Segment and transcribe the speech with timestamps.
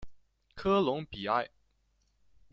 [0.55, 1.47] 科隆比埃。